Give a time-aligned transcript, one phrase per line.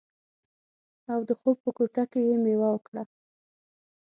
[1.11, 3.03] او د خوب په کوټه کې یې میوه وکړه